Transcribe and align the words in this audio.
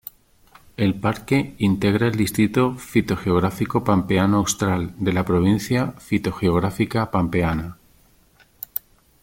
El 0.77 0.99
parque 0.99 1.53
integra 1.59 2.07
el 2.07 2.15
distrito 2.17 2.73
fitogeográfico 2.73 3.83
Pampeano 3.83 4.37
Austral, 4.37 4.95
de 4.97 5.13
la 5.13 5.23
provincia 5.25 5.91
fitogeográfica 5.99 7.11
Pampeana. 7.11 7.77